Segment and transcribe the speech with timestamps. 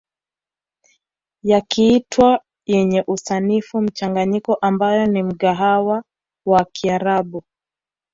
[1.43, 6.03] Yakiitwa yenye usanifu mchanganyiko ambayo ni mgahawa
[6.45, 7.43] wa kiarabu